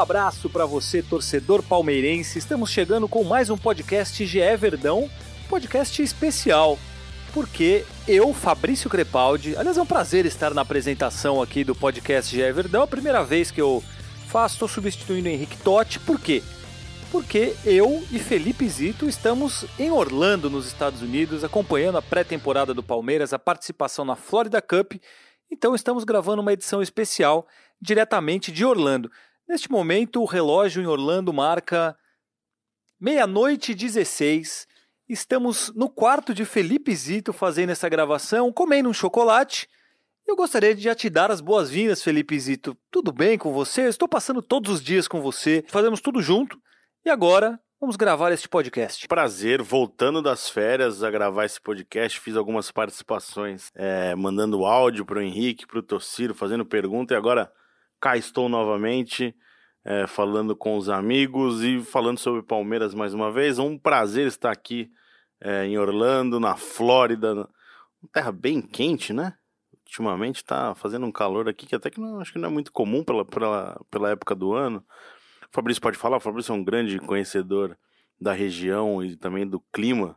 [0.00, 2.38] Abraço para você, torcedor palmeirense.
[2.38, 5.10] Estamos chegando com mais um podcast GE Verdão,
[5.46, 6.78] podcast especial,
[7.34, 12.50] porque eu, Fabrício Crepaldi, aliás, é um prazer estar na apresentação aqui do podcast GE
[12.50, 13.84] Verdão, é a primeira vez que eu
[14.26, 16.42] faço, estou substituindo o Henrique Totti, por quê?
[17.12, 22.82] Porque eu e Felipe Zito estamos em Orlando, nos Estados Unidos, acompanhando a pré-temporada do
[22.82, 24.94] Palmeiras, a participação na Florida Cup.
[25.50, 27.46] Então estamos gravando uma edição especial
[27.82, 29.10] diretamente de Orlando.
[29.50, 31.98] Neste momento, o relógio em Orlando marca
[33.00, 34.68] meia-noite e 16.
[35.08, 39.68] Estamos no quarto de Felipe Zito fazendo essa gravação, comendo um chocolate.
[40.24, 42.78] Eu gostaria de já te dar as boas-vindas, Felipe Zito.
[42.92, 43.88] Tudo bem com você?
[43.88, 46.56] Estou passando todos os dias com você, fazemos tudo junto.
[47.04, 49.08] E agora, vamos gravar este podcast.
[49.08, 55.20] Prazer, voltando das férias a gravar esse podcast, fiz algumas participações, é, mandando áudio pro
[55.20, 57.50] Henrique, pro Tociro, fazendo pergunta, e agora
[58.00, 59.34] cá estou novamente,
[59.84, 63.58] é, falando com os amigos e falando sobre Palmeiras mais uma vez.
[63.58, 64.90] Um prazer estar aqui
[65.40, 69.34] é, em Orlando, na Flórida, uma terra bem quente, né?
[69.84, 72.72] Ultimamente tá fazendo um calor aqui que até que não, acho que não é muito
[72.72, 74.84] comum pela, pela, pela época do ano.
[75.42, 77.76] O Fabrício pode falar, o Fabrício é um grande conhecedor
[78.20, 80.16] da região e também do clima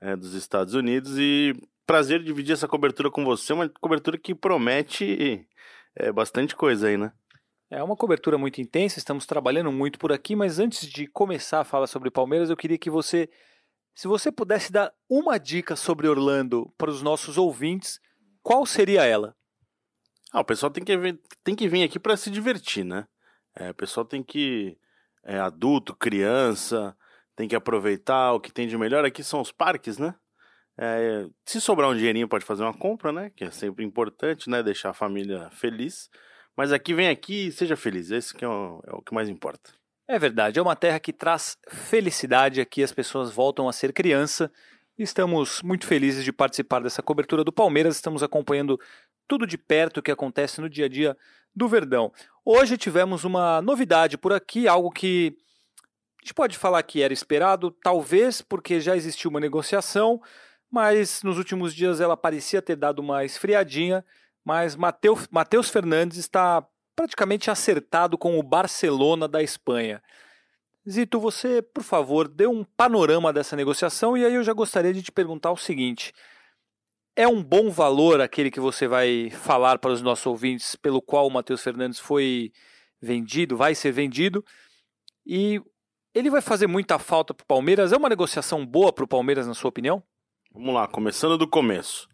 [0.00, 1.54] é, dos Estados Unidos e
[1.86, 5.46] prazer dividir essa cobertura com você, uma cobertura que promete
[5.94, 7.12] é, bastante coisa aí, né?
[7.72, 11.64] É uma cobertura muito intensa, estamos trabalhando muito por aqui, mas antes de começar a
[11.64, 13.30] falar sobre Palmeiras, eu queria que você,
[13.94, 17.98] se você pudesse dar uma dica sobre Orlando para os nossos ouvintes,
[18.42, 19.34] qual seria ela?
[20.30, 23.08] Ah, o pessoal tem que tem que vir aqui para se divertir, né?
[23.56, 24.76] É, o pessoal tem que.
[25.24, 26.94] É, adulto, criança,
[27.34, 29.02] tem que aproveitar o que tem de melhor.
[29.02, 30.14] Aqui são os parques, né?
[30.76, 33.30] É, se sobrar um dinheirinho, pode fazer uma compra, né?
[33.34, 34.62] Que é sempre importante, né?
[34.62, 36.10] Deixar a família feliz.
[36.56, 38.10] Mas aqui, vem aqui e seja feliz.
[38.10, 39.70] Esse que é o, é o que mais importa.
[40.06, 42.60] É verdade, é uma terra que traz felicidade.
[42.60, 44.52] Aqui as pessoas voltam a ser criança.
[44.98, 47.96] Estamos muito felizes de participar dessa cobertura do Palmeiras.
[47.96, 48.78] Estamos acompanhando
[49.26, 51.16] tudo de perto o que acontece no dia a dia
[51.54, 52.12] do Verdão.
[52.44, 55.36] Hoje tivemos uma novidade por aqui, algo que
[56.18, 60.20] a gente pode falar que era esperado, talvez porque já existiu uma negociação,
[60.70, 64.04] mas nos últimos dias ela parecia ter dado uma esfriadinha.
[64.44, 70.02] Mas Mateus, Mateus Fernandes está praticamente acertado com o Barcelona da Espanha.
[70.88, 75.02] Zito, você, por favor, dê um panorama dessa negociação e aí eu já gostaria de
[75.02, 76.12] te perguntar o seguinte:
[77.14, 81.26] é um bom valor aquele que você vai falar para os nossos ouvintes pelo qual
[81.26, 82.52] o Matheus Fernandes foi
[83.00, 84.44] vendido, vai ser vendido?
[85.24, 85.62] E
[86.14, 87.92] ele vai fazer muita falta para o Palmeiras?
[87.92, 90.02] É uma negociação boa para o Palmeiras, na sua opinião?
[90.52, 92.08] Vamos lá, começando do começo.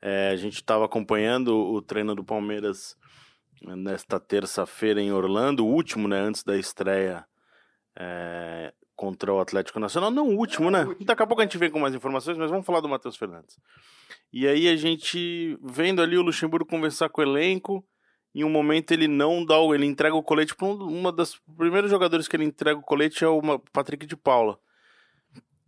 [0.00, 2.96] É, a gente estava acompanhando o treino do Palmeiras
[3.62, 7.26] nesta terça-feira em Orlando, o último, né, antes da estreia
[7.98, 10.10] é, contra o Atlético Nacional.
[10.10, 10.84] Não o último, né?
[11.00, 13.56] Daqui a pouco a gente vem com mais informações, mas vamos falar do Matheus Fernandes.
[14.32, 17.84] E aí a gente vendo ali o Luxemburgo conversar com o elenco,
[18.34, 21.36] em um momento ele não dá o, ele entrega o colete para um, uma das
[21.56, 23.40] primeiros jogadores que ele entrega o colete é o
[23.72, 24.58] Patrick de Paula.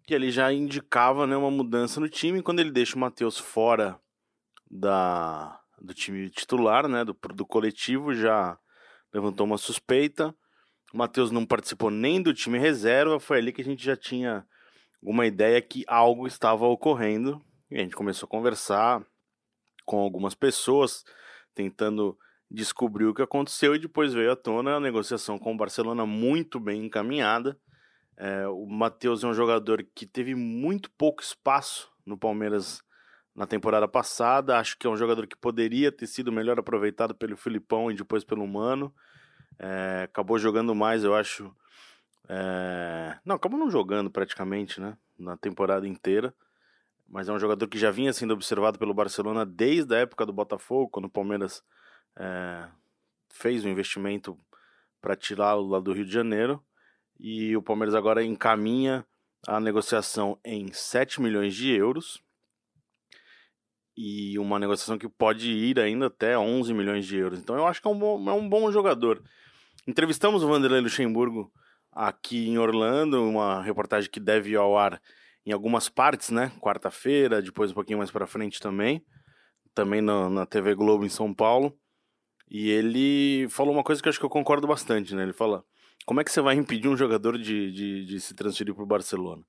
[0.07, 3.99] Que ele já indicava, né, uma mudança no time, quando ele deixa o Matheus fora
[4.70, 8.58] da do time titular, né, do, do coletivo, já
[9.12, 10.34] levantou uma suspeita.
[10.92, 14.47] O Matheus não participou nem do time reserva, foi ali que a gente já tinha
[15.03, 17.42] uma ideia que algo estava ocorrendo.
[17.70, 19.03] E a gente começou a conversar
[19.86, 21.04] com algumas pessoas,
[21.54, 22.16] tentando
[22.50, 26.60] descobrir o que aconteceu, e depois veio à tona a negociação com o Barcelona muito
[26.60, 27.58] bem encaminhada.
[28.16, 32.82] É, o Matheus é um jogador que teve muito pouco espaço no Palmeiras
[33.40, 34.58] na temporada passada.
[34.58, 38.22] Acho que é um jogador que poderia ter sido melhor aproveitado pelo Filipão e depois
[38.22, 38.94] pelo Mano.
[39.58, 41.50] É, acabou jogando mais, eu acho.
[42.28, 43.19] É...
[43.25, 44.94] Não, acabou não jogando praticamente, né?
[45.19, 46.34] Na temporada inteira.
[47.08, 50.34] Mas é um jogador que já vinha sendo observado pelo Barcelona desde a época do
[50.34, 51.64] Botafogo, quando o Palmeiras
[52.16, 52.69] é...
[53.31, 54.38] fez um investimento
[55.00, 56.62] para tirá-lo lá do Rio de Janeiro.
[57.19, 59.02] E o Palmeiras agora encaminha
[59.48, 62.22] a negociação em 7 milhões de euros
[64.02, 67.38] e uma negociação que pode ir ainda até 11 milhões de euros.
[67.38, 69.23] Então eu acho que é um bom, é um bom jogador.
[69.87, 71.52] Entrevistamos o Vanderlei Luxemburgo
[71.93, 74.99] aqui em Orlando, uma reportagem que deve ir ao ar
[75.44, 76.50] em algumas partes, né?
[76.61, 79.05] Quarta-feira, depois um pouquinho mais para frente também,
[79.75, 81.76] também na, na TV Globo em São Paulo.
[82.49, 85.25] E ele falou uma coisa que eu acho que eu concordo bastante, né?
[85.25, 85.62] Ele fala:
[86.06, 88.87] como é que você vai impedir um jogador de, de, de se transferir para o
[88.87, 89.43] Barcelona?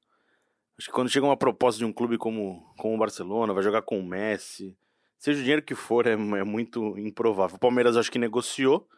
[0.82, 3.84] Acho que quando chega uma proposta de um clube como, como o Barcelona, vai jogar
[3.84, 4.76] com o Messi,
[5.16, 7.56] seja o dinheiro que for, é, é muito improvável.
[7.56, 8.90] O Palmeiras acho que negociou,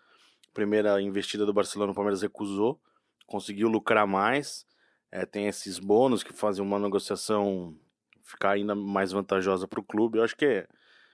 [0.54, 2.80] primeira investida do Barcelona, o Palmeiras recusou,
[3.28, 4.66] conseguiu lucrar mais,
[5.12, 7.78] é, tem esses bônus que fazem uma negociação
[8.22, 10.20] ficar ainda mais vantajosa para o clube.
[10.20, 10.68] Eu acho que é,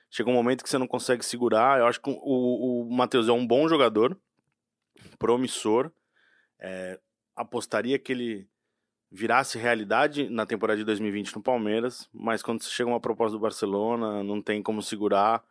[0.08, 1.80] chega um momento que você não consegue segurar.
[1.80, 4.16] Eu acho que o, o Matheus é um bom jogador,
[5.18, 5.92] promissor.
[6.60, 7.00] É,
[7.36, 8.48] apostaria que ele
[9.12, 14.24] virasse realidade na temporada de 2020 no Palmeiras, mas quando chega uma proposta do Barcelona,
[14.24, 15.44] não tem como segurar.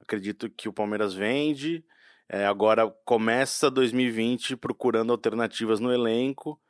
[0.00, 1.84] Acredito que o Palmeiras vende.
[2.28, 6.60] É, agora começa 2020 procurando alternativas no elenco.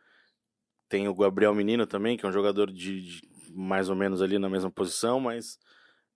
[0.88, 4.38] Tem o Gabriel Menino também, que é um jogador de, de mais ou menos ali
[4.38, 5.58] na mesma posição, mas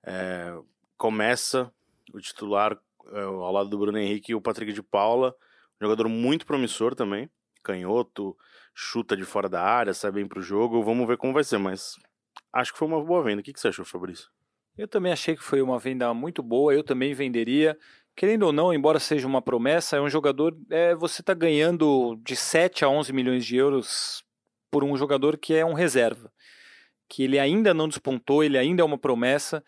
[0.05, 0.56] é,
[0.96, 1.72] começa
[2.12, 2.78] o titular
[3.12, 5.34] é, ao lado do Bruno Henrique e o Patrick de Paula,
[5.81, 7.28] jogador muito promissor também,
[7.62, 8.37] canhoto,
[8.75, 10.82] chuta de fora da área, sai bem pro jogo.
[10.82, 11.97] Vamos ver como vai ser, mas
[12.53, 13.41] acho que foi uma boa venda.
[13.41, 14.29] O que, você achou, Fabrício?
[14.76, 17.79] Eu também achei que foi uma venda muito boa, eu também venderia.
[18.17, 20.56] Querendo ou não, embora seja uma promessa, é um jogador.
[20.71, 24.25] É, você está ganhando de 7 a 11 milhões de euros
[24.71, 26.32] por um jogador que é um reserva.
[27.09, 29.62] Que ele ainda não despontou, ele ainda é uma promessa.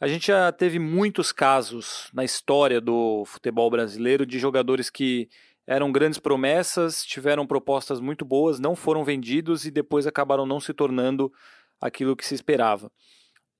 [0.00, 5.28] A gente já teve muitos casos na história do futebol brasileiro de jogadores que
[5.66, 10.72] eram grandes promessas, tiveram propostas muito boas, não foram vendidos e depois acabaram não se
[10.74, 11.32] tornando
[11.80, 12.90] aquilo que se esperava.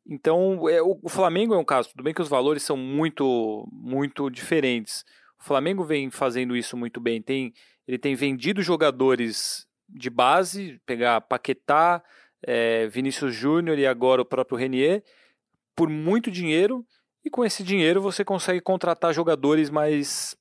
[0.07, 3.69] Então, é, o, o, Flamengo é um caso, tudo bem que os valores são muito,
[3.71, 5.05] muito diferentes.
[5.41, 7.23] O Flamengo vem fazendo isso muito bem.
[7.23, 7.53] Tem,
[7.87, 12.03] ele tem vendido jogadores de base, pegar Paquetá,
[12.45, 15.05] é, Vinícius Júnior e agora o próprio Renier,
[15.77, 16.85] por muito dinheiro,
[17.25, 20.37] e com esse dinheiro você consegue contratar jogadores mais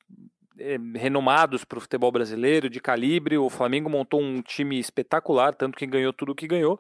[0.96, 3.38] renomados para o futebol brasileiro, de calibre.
[3.38, 6.80] O Flamengo montou um time espetacular, tanto que ganhou tudo o que ganhou.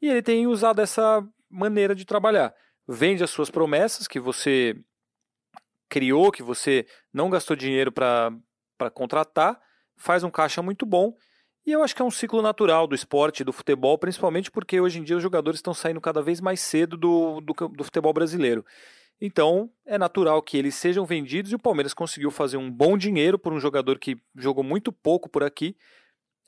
[0.00, 2.54] E ele tem usado essa maneira de trabalhar.
[2.88, 4.76] Vende as suas promessas que você
[5.88, 8.32] criou, que você não gastou dinheiro para
[8.94, 9.60] contratar,
[9.96, 11.14] faz um caixa muito bom.
[11.64, 14.98] E eu acho que é um ciclo natural do esporte, do futebol, principalmente porque hoje
[14.98, 18.64] em dia os jogadores estão saindo cada vez mais cedo do, do, do futebol brasileiro.
[19.24, 23.38] Então, é natural que eles sejam vendidos e o Palmeiras conseguiu fazer um bom dinheiro
[23.38, 25.76] por um jogador que jogou muito pouco por aqui.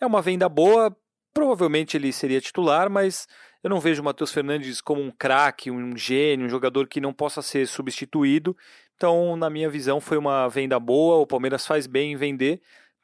[0.01, 0.93] É uma venda boa,
[1.33, 3.29] provavelmente ele seria titular, mas
[3.63, 7.13] eu não vejo o Matheus Fernandes como um craque, um gênio, um jogador que não
[7.13, 8.57] possa ser substituído.
[8.97, 11.19] Então, na minha visão, foi uma venda boa.
[11.19, 12.61] O Palmeiras faz bem em vender,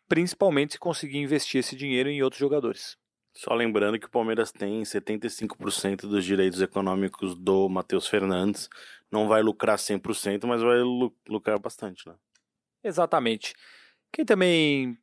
[0.08, 2.98] principalmente se conseguir investir esse dinheiro em outros jogadores.
[3.32, 8.68] Só lembrando que o Palmeiras tem 75% dos direitos econômicos do Matheus Fernandes.
[9.10, 10.78] Não vai lucrar 100%, mas vai
[11.28, 12.14] lucrar bastante, né?
[12.82, 13.54] Exatamente.
[14.12, 14.96] Quem também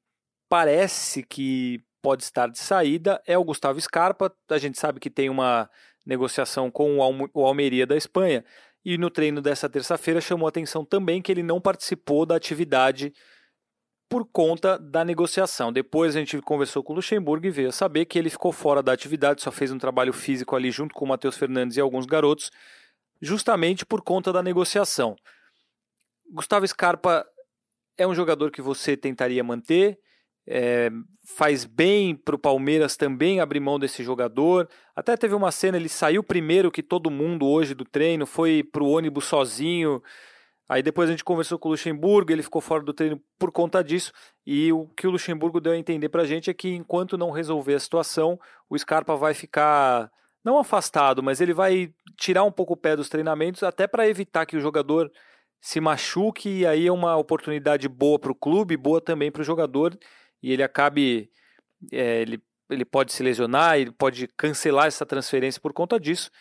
[0.49, 4.33] parece que pode estar de saída é o Gustavo Scarpa.
[4.49, 5.69] A gente sabe que tem uma
[6.05, 6.97] negociação com
[7.33, 8.45] o Almeria da Espanha.
[8.85, 13.13] E no treino dessa terça-feira chamou atenção também que ele não participou da atividade
[14.09, 15.73] por conta da negociação.
[15.73, 18.81] Depois a gente conversou com o Luxemburgo e veio a saber que ele ficou fora
[18.81, 22.05] da atividade, só fez um trabalho físico ali junto com o Matheus Fernandes e alguns
[22.05, 22.49] garotos,
[23.21, 25.15] justamente por conta da negociação.
[26.31, 27.25] Gustavo Scarpa
[27.97, 29.97] é um jogador que você tentaria manter,
[30.47, 30.89] é,
[31.35, 34.69] faz bem para o Palmeiras também abrir mão desse jogador.
[34.95, 38.83] Até teve uma cena, ele saiu primeiro que todo mundo hoje do treino, foi para
[38.83, 40.01] o ônibus sozinho.
[40.69, 43.83] Aí depois a gente conversou com o Luxemburgo, ele ficou fora do treino por conta
[43.83, 44.11] disso.
[44.45, 47.31] E o que o Luxemburgo deu a entender para a gente é que enquanto não
[47.31, 50.11] resolver a situação, o Scarpa vai ficar
[50.47, 54.45] não afastado, mas ele vai tirar um pouco o pé dos treinamentos, até para evitar
[54.45, 55.11] que o jogador
[55.59, 56.49] se machuque.
[56.49, 59.97] E aí é uma oportunidade boa para o clube, boa também para o jogador,
[60.41, 61.29] e ele acabe.
[61.91, 66.31] É, ele, ele pode se lesionar, ele pode cancelar essa transferência por conta disso.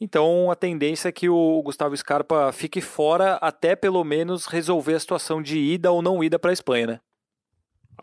[0.00, 5.00] Então a tendência é que o Gustavo Scarpa fique fora até pelo menos resolver a
[5.00, 7.00] situação de ida ou não ida para a Espanha, né?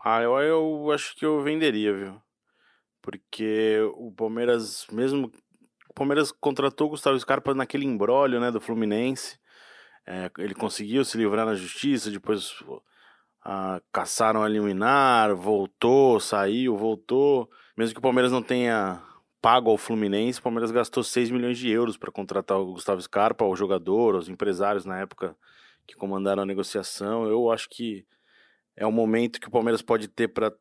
[0.03, 2.22] Ah, eu, eu acho que eu venderia, viu?
[3.01, 5.29] Porque o Palmeiras, mesmo.
[5.93, 9.38] O Palmeiras contratou o Gustavo Scarpa naquele embrólio né, do Fluminense.
[10.07, 12.51] É, ele conseguiu se livrar na justiça, depois
[13.45, 17.47] ah, caçaram a liminar, voltou, saiu, voltou.
[17.77, 19.03] Mesmo que o Palmeiras não tenha
[19.39, 23.45] pago ao Fluminense, o Palmeiras gastou 6 milhões de euros para contratar o Gustavo Scarpa,
[23.45, 25.38] o jogador, os empresários na época
[25.85, 27.27] que comandaram a negociação.
[27.27, 28.03] Eu acho que
[28.75, 30.51] é um momento que o Palmeiras pode ter para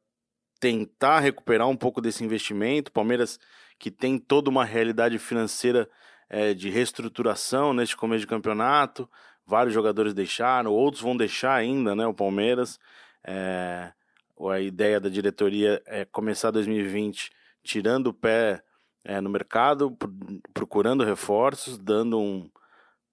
[0.60, 2.92] tentar recuperar um pouco desse investimento.
[2.92, 3.40] Palmeiras
[3.82, 5.90] que tem toda uma realidade financeira
[6.30, 9.10] é, de reestruturação neste começo de campeonato.
[9.44, 12.06] Vários jogadores deixaram, outros vão deixar ainda, né?
[12.06, 12.78] O Palmeiras.
[13.24, 13.92] É,
[14.48, 17.32] a ideia da diretoria é começar 2020
[17.64, 18.62] tirando o pé
[19.02, 19.98] é, no mercado,
[20.54, 22.48] procurando reforços, dando um,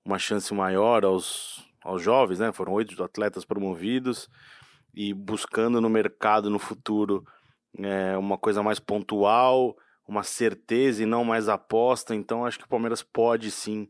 [0.06, 2.52] uma chance maior aos, aos jovens, né?
[2.52, 4.30] Foram oito atletas promovidos
[4.94, 7.26] e buscando no mercado no futuro
[7.80, 9.76] é, uma coisa mais pontual,
[10.10, 12.16] uma certeza e não mais aposta.
[12.16, 13.88] Então acho que o Palmeiras pode sim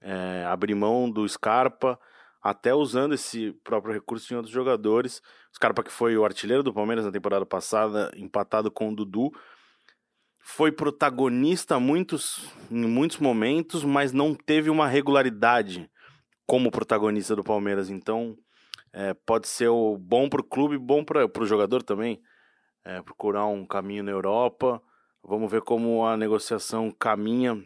[0.00, 2.00] é, abrir mão do Scarpa,
[2.42, 5.20] até usando esse próprio recurso em outros jogadores.
[5.54, 9.30] Scarpa que foi o artilheiro do Palmeiras na temporada passada, empatado com o Dudu.
[10.40, 15.90] Foi protagonista muitos, em muitos momentos, mas não teve uma regularidade
[16.46, 17.90] como protagonista do Palmeiras.
[17.90, 18.34] Então,
[18.90, 22.22] é, pode ser o bom para o clube, bom para o jogador também
[22.86, 24.82] é, procurar um caminho na Europa.
[25.28, 27.62] Vamos ver como a negociação caminha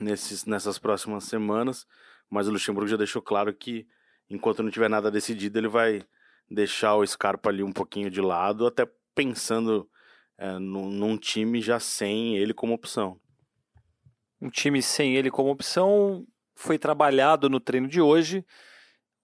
[0.00, 1.86] nesses, nessas próximas semanas.
[2.28, 3.86] Mas o Luxemburgo já deixou claro que
[4.28, 6.04] enquanto não tiver nada decidido, ele vai
[6.50, 9.88] deixar o Scarpa ali um pouquinho de lado, até pensando
[10.36, 13.20] é, num, num time já sem ele como opção.
[14.42, 18.44] Um time sem ele como opção foi trabalhado no treino de hoje.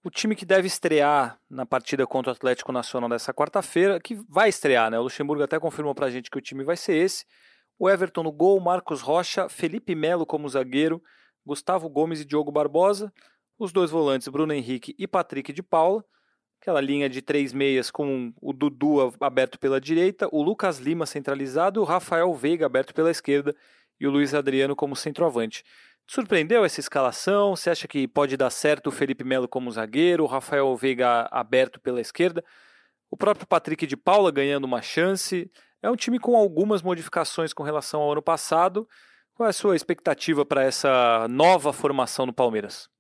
[0.04, 4.50] O time que deve estrear na partida contra o Atlético Nacional dessa quarta-feira, que vai
[4.50, 5.00] estrear, né?
[5.00, 7.24] O Luxemburgo até confirmou pra gente que o time vai ser esse.
[7.78, 11.02] O Everton no gol, Marcos Rocha, Felipe Melo como zagueiro,
[11.44, 13.12] Gustavo Gomes e Diogo Barbosa.
[13.58, 16.04] Os dois volantes, Bruno Henrique e Patrick de Paula.
[16.60, 21.80] Aquela linha de três meias com o Dudu aberto pela direita, o Lucas Lima centralizado,
[21.80, 23.54] o Rafael Veiga aberto pela esquerda
[24.00, 25.62] e o Luiz Adriano como centroavante.
[26.08, 27.54] Surpreendeu essa escalação?
[27.54, 31.80] Você acha que pode dar certo o Felipe Melo como zagueiro, o Rafael Veiga aberto
[31.80, 32.44] pela esquerda,
[33.10, 35.50] o próprio Patrick de Paula ganhando uma chance?
[35.86, 38.88] É um time com algumas modificações com relação ao ano passado.
[39.32, 42.90] Qual é a sua expectativa para essa nova formação no Palmeiras?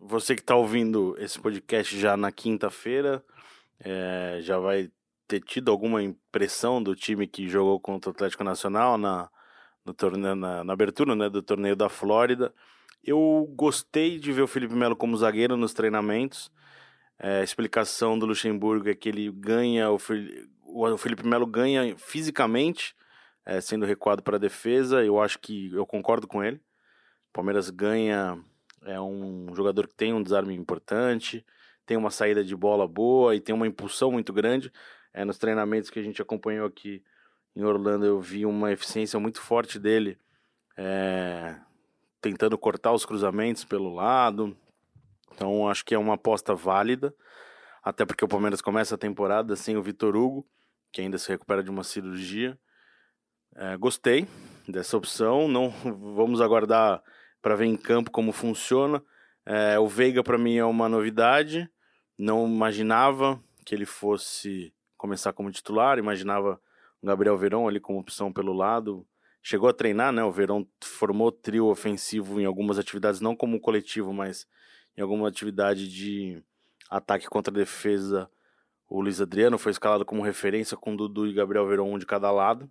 [0.00, 3.22] Você que está ouvindo esse podcast já na quinta-feira,
[3.78, 4.90] é, já vai
[5.28, 9.28] ter tido alguma impressão do time que jogou contra o Atlético Nacional na,
[9.84, 12.50] no torneio, na, na abertura né, do torneio da Flórida.
[13.04, 16.50] Eu gostei de ver o Felipe Melo como zagueiro nos treinamentos.
[17.18, 19.98] É, a explicação do Luxemburgo é que ele ganha, o,
[20.72, 22.94] o Felipe Melo ganha fisicamente,
[23.44, 25.04] é, sendo recuado para a defesa.
[25.04, 26.56] Eu acho que eu concordo com ele.
[26.56, 28.38] O Palmeiras ganha,
[28.84, 31.44] é um jogador que tem um desarme importante,
[31.86, 34.72] tem uma saída de bola boa e tem uma impulsão muito grande.
[35.12, 37.02] É, nos treinamentos que a gente acompanhou aqui
[37.54, 40.18] em Orlando eu vi uma eficiência muito forte dele,
[40.76, 41.54] é,
[42.20, 44.56] tentando cortar os cruzamentos pelo lado.
[45.34, 47.14] Então acho que é uma aposta válida,
[47.82, 50.46] até porque o Palmeiras começa a temporada sem o Vitor Hugo,
[50.92, 52.58] que ainda se recupera de uma cirurgia.
[53.56, 54.28] É, gostei
[54.68, 55.48] dessa opção.
[55.48, 55.70] Não
[56.14, 57.02] vamos aguardar
[57.40, 59.02] para ver em campo como funciona.
[59.44, 61.68] É, o Veiga para mim é uma novidade.
[62.16, 65.98] Não imaginava que ele fosse começar como titular.
[65.98, 66.60] Imaginava
[67.02, 69.06] Gabriel Verão ali como opção pelo lado.
[69.42, 70.22] Chegou a treinar, né?
[70.22, 74.46] O Verão formou trio ofensivo em algumas atividades, não como coletivo, mas
[74.96, 76.40] em alguma atividade de
[76.88, 78.30] ataque contra defesa.
[78.94, 82.30] O Luiz Adriano foi escalado como referência com Dudu e Gabriel Verão um de cada
[82.30, 82.70] lado.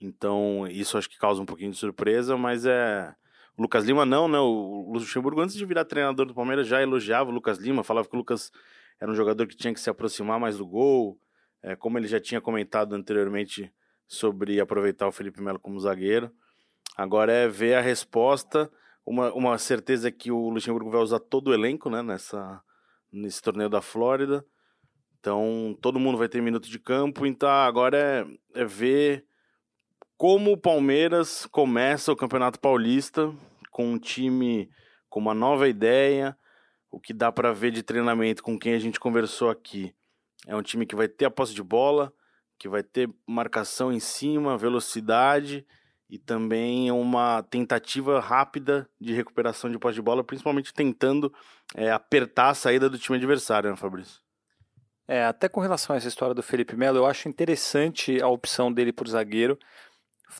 [0.00, 3.12] Então, isso acho que causa um pouquinho de surpresa, mas é.
[3.56, 4.38] O Lucas Lima não, né?
[4.38, 8.14] O Luxemburgo, antes de virar treinador do Palmeiras, já elogiava o Lucas Lima, falava que
[8.14, 8.52] o Lucas
[9.00, 11.18] era um jogador que tinha que se aproximar mais do gol,
[11.60, 13.72] é, como ele já tinha comentado anteriormente
[14.06, 16.30] sobre aproveitar o Felipe Melo como zagueiro.
[16.96, 18.70] Agora é ver a resposta.
[19.04, 22.62] Uma, uma certeza que o Luxemburgo vai usar todo o elenco né, nessa,
[23.10, 24.46] nesse torneio da Flórida.
[25.28, 27.26] Então todo mundo vai ter minuto de campo.
[27.26, 27.98] Então agora
[28.54, 29.26] é, é ver
[30.16, 33.30] como o Palmeiras começa o Campeonato Paulista
[33.70, 34.70] com um time
[35.10, 36.34] com uma nova ideia.
[36.90, 39.94] O que dá para ver de treinamento com quem a gente conversou aqui
[40.46, 42.10] é um time que vai ter a posse de bola,
[42.58, 45.66] que vai ter marcação em cima, velocidade
[46.08, 51.30] e também uma tentativa rápida de recuperação de posse de bola, principalmente tentando
[51.74, 54.26] é, apertar a saída do time adversário, né, Fabrício?
[55.10, 58.70] É, até com relação a essa história do Felipe Melo, eu acho interessante a opção
[58.70, 59.58] dele por zagueiro.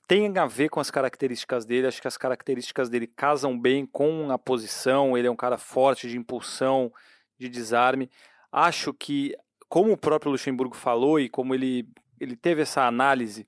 [0.06, 4.30] Tem a ver com as características dele, acho que as características dele casam bem com
[4.30, 5.16] a posição.
[5.16, 6.92] Ele é um cara forte de impulsão,
[7.38, 8.10] de desarme.
[8.52, 9.34] Acho que
[9.70, 11.88] como o próprio Luxemburgo falou e como ele,
[12.20, 13.46] ele teve essa análise,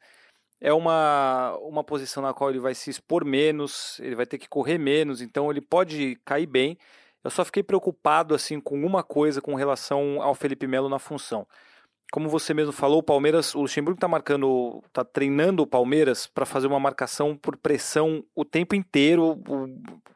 [0.58, 4.48] é uma, uma posição na qual ele vai se expor menos, ele vai ter que
[4.48, 6.78] correr menos, então ele pode cair bem.
[7.22, 11.46] Eu só fiquei preocupado assim com uma coisa com relação ao Felipe Melo na função.
[12.12, 16.44] como você mesmo falou, o Palmeiras, o Luxemburgo está marcando, está treinando o Palmeiras para
[16.44, 19.40] fazer uma marcação por pressão o tempo inteiro.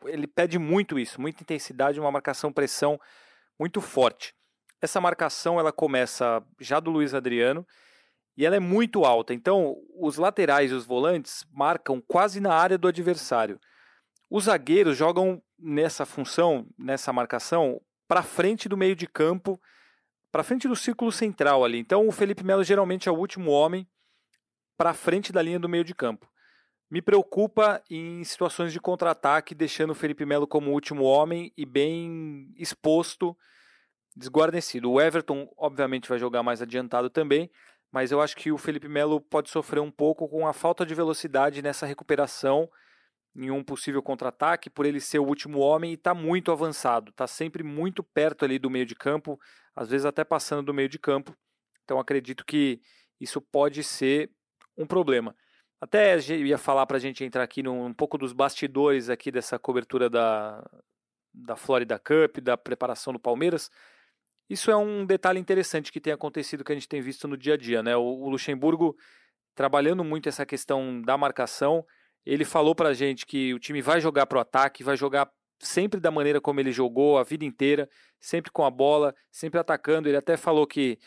[0.07, 2.99] ele pede muito isso, muita intensidade, uma marcação pressão
[3.59, 4.35] muito forte.
[4.81, 7.67] Essa marcação ela começa já do Luiz Adriano
[8.37, 9.33] e ela é muito alta.
[9.33, 13.61] Então, os laterais e os volantes marcam quase na área do adversário.
[14.37, 19.61] Os zagueiros jogam nessa função, nessa marcação, para frente do meio de campo
[20.33, 21.79] para frente do círculo central ali.
[21.79, 23.87] Então o Felipe Melo geralmente é o último homem
[24.77, 26.29] para frente da linha do meio de campo.
[26.91, 32.53] Me preocupa em situações de contra-ataque, deixando o Felipe Melo como último homem e bem
[32.59, 33.37] exposto,
[34.17, 34.91] desguarnecido.
[34.91, 37.49] O Everton, obviamente, vai jogar mais adiantado também,
[37.93, 40.93] mas eu acho que o Felipe Melo pode sofrer um pouco com a falta de
[40.93, 42.69] velocidade nessa recuperação
[43.37, 47.27] em um possível contra-ataque, por ele ser o último homem e está muito avançado, está
[47.27, 49.39] sempre muito perto ali do meio de campo,
[49.75, 51.37] às vezes até passando do meio de campo.
[51.83, 52.81] Então acredito que
[53.21, 54.31] isso pode ser
[54.77, 55.35] um problema.
[55.81, 59.59] Até ia falar para a gente entrar aqui num um pouco dos bastidores aqui dessa
[59.59, 60.65] cobertura da,
[61.33, 63.71] da Florida Cup, da preparação do Palmeiras.
[64.49, 67.55] Isso é um detalhe interessante que tem acontecido que a gente tem visto no dia
[67.55, 67.97] a dia, né?
[67.97, 68.97] O, o Luxemburgo
[69.55, 71.85] trabalhando muito essa questão da marcação
[72.25, 76.11] ele falou pra gente que o time vai jogar pro ataque, vai jogar sempre da
[76.11, 77.89] maneira como ele jogou a vida inteira,
[78.21, 80.09] sempre com a bola, sempre atacando.
[80.09, 80.99] Ele até falou que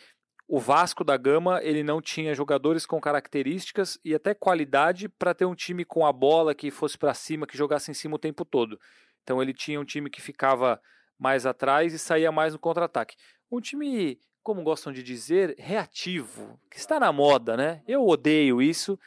[0.48, 5.46] o Vasco da Gama ele não tinha jogadores com características e até qualidade para ter
[5.46, 8.46] um time com a bola que fosse para cima, que jogasse em cima o tempo
[8.46, 8.80] todo.
[9.24, 10.80] Então ele tinha um time que ficava
[11.20, 13.16] mais atrás e saía mais no contra-ataque.
[13.52, 17.82] Um time, como gostam de dizer, reativo, que está na moda, né?
[17.88, 18.98] Eu odeio isso.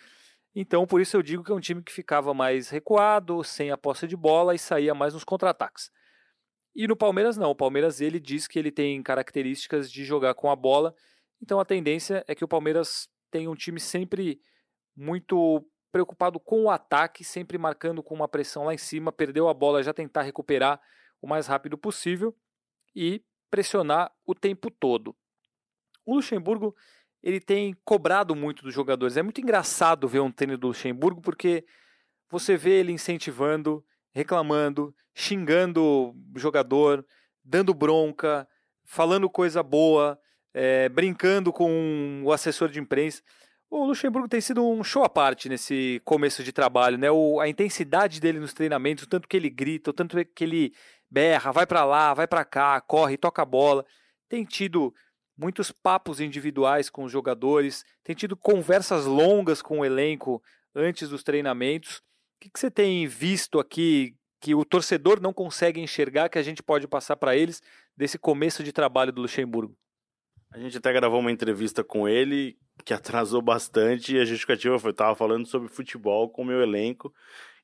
[0.55, 3.79] Então, por isso eu digo que é um time que ficava mais recuado, sem a
[3.79, 5.91] posse de bola e saía mais nos contra-ataques.
[6.75, 10.51] E no Palmeiras não, o Palmeiras ele diz que ele tem características de jogar com
[10.51, 10.95] a bola,
[11.43, 14.41] então a tendência é que o Palmeiras tenha um time sempre
[14.97, 19.55] muito preocupado com o ataque, sempre marcando com uma pressão lá em cima, perdeu a
[19.55, 20.81] bola, já tentar recuperar
[21.21, 22.35] o mais rápido possível
[22.95, 25.17] e pressionar o tempo todo.
[26.07, 26.75] O Luxemburgo
[27.23, 29.17] ele tem cobrado muito dos jogadores.
[29.17, 31.65] É muito engraçado ver um treino do Luxemburgo porque
[32.31, 37.05] você vê ele incentivando, reclamando, xingando o jogador,
[37.45, 38.49] dando bronca,
[38.85, 40.19] falando coisa boa,
[40.55, 43.23] é, brincando com o assessor de imprensa.
[43.69, 47.11] O Luxemburgo tem sido um show à parte nesse começo de trabalho, né?
[47.11, 50.73] O, a intensidade dele nos treinamentos, o tanto que ele grita, o tanto que ele
[51.09, 53.85] berra, vai para lá, vai para cá, corre, toca a bola.
[54.29, 54.93] Tem tido
[55.41, 60.43] muitos papos individuais com os jogadores, tem tido conversas longas com o elenco
[60.75, 61.97] antes dos treinamentos.
[61.97, 62.03] O
[62.43, 66.63] que, que você tem visto aqui que o torcedor não consegue enxergar que a gente
[66.63, 67.63] pode passar para eles
[67.97, 69.75] desse começo de trabalho do Luxemburgo?
[70.53, 74.91] A gente até gravou uma entrevista com ele que atrasou bastante e a justificativa foi
[74.91, 77.15] estava falando sobre futebol com o meu elenco.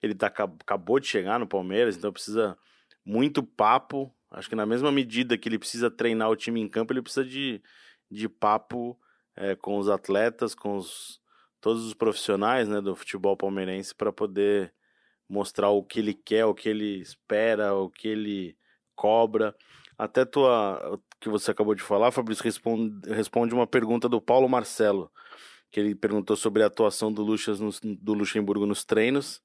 [0.02, 2.56] Ele tá, acabou de chegar no Palmeiras, então precisa
[3.04, 6.92] muito papo Acho que na mesma medida que ele precisa treinar o time em campo,
[6.92, 7.62] ele precisa de,
[8.10, 8.94] de papo
[9.34, 11.18] é, com os atletas, com os,
[11.58, 14.74] todos os profissionais né, do futebol palmeirense para poder
[15.26, 18.58] mostrar o que ele quer, o que ele espera, o que ele
[18.94, 19.56] cobra.
[19.96, 25.10] Até tua que você acabou de falar, Fabrício, responde, responde uma pergunta do Paulo Marcelo,
[25.70, 29.40] que ele perguntou sobre a atuação do, Luxas no, do Luxemburgo nos treinos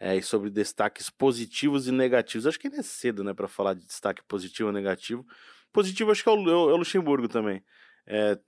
[0.00, 2.46] é, e sobre destaques positivos e negativos.
[2.46, 5.26] Acho que ainda é cedo, né, para falar de destaque positivo ou negativo.
[5.70, 7.62] Positivo acho que é o, é o Luxemburgo também.
[8.06, 8.38] É,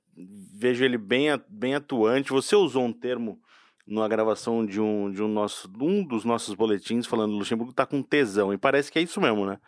[0.54, 2.30] vejo ele bem, bem atuante.
[2.30, 3.38] Você usou um termo
[3.86, 7.72] numa gravação de um, de um, nosso, um dos nossos boletins falando que o Luxemburgo
[7.72, 8.52] tá com tesão.
[8.54, 9.60] E parece que é isso mesmo, né?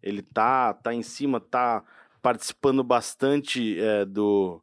[0.00, 1.82] Ele tá, tá em cima, tá
[2.22, 4.62] participando bastante é, do,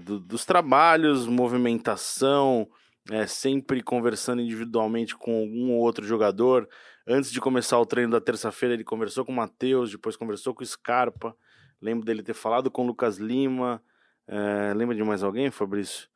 [0.00, 2.68] do, dos trabalhos, movimentação,
[3.10, 6.68] é, sempre conversando individualmente com algum ou outro jogador.
[7.06, 10.62] Antes de começar o treino da terça-feira, ele conversou com o Matheus, depois conversou com
[10.62, 11.36] o Scarpa.
[11.80, 13.82] Lembro dele ter falado com o Lucas Lima.
[14.26, 16.08] É, lembra de mais alguém, Fabrício?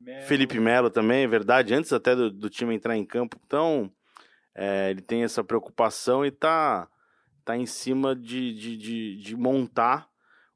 [0.00, 0.22] Melo.
[0.22, 3.38] Felipe Melo também, é verdade, antes até do, do time entrar em campo.
[3.44, 3.92] Então,
[4.54, 6.88] é, ele tem essa preocupação e tá,
[7.44, 10.08] tá em cima de, de, de, de montar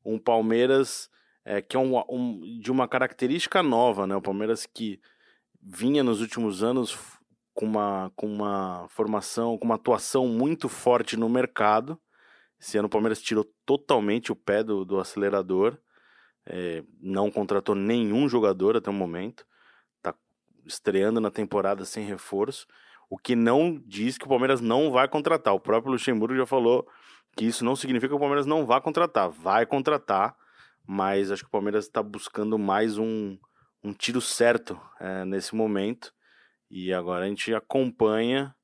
[0.03, 1.11] um Palmeiras
[1.45, 4.17] é, que é um, um, de uma característica nova, né?
[4.17, 4.99] O Palmeiras que
[5.65, 6.99] vinha nos últimos anos
[7.55, 11.99] com uma, com uma formação, com uma atuação muito forte no mercado.
[12.61, 15.79] Esse ano o Palmeiras tirou totalmente o pé do, do acelerador,
[16.47, 19.47] é, não contratou nenhum jogador até o momento,
[19.97, 20.15] está
[20.67, 22.67] estreando na temporada sem reforço,
[23.09, 25.55] o que não diz que o Palmeiras não vai contratar.
[25.55, 26.87] O próprio Luxemburgo já falou
[27.37, 30.37] que isso não significa que o Palmeiras não vai contratar, vai contratar,
[30.87, 33.39] mas acho que o Palmeiras está buscando mais um,
[33.85, 36.13] um tiro certo é, nesse momento.
[36.71, 38.57] E agora a gente acompanha